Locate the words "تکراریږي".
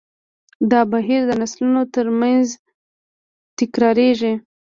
3.59-4.33